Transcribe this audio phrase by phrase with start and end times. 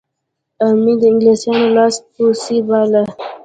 [0.65, 3.01] امیر د انګلیسیانو لاس پوڅی باله.